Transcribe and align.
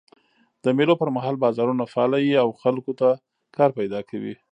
د 0.63 0.65
مېلو 0.77 0.93
پر 1.01 1.09
مهال 1.15 1.35
بازارونه 1.43 1.83
فعاله 1.91 2.17
يي 2.27 2.35
او 2.43 2.49
خلکو 2.61 2.91
ته 2.99 3.09
کار 3.55 3.69
پیدا 3.79 3.99
کېږي. 4.09 4.35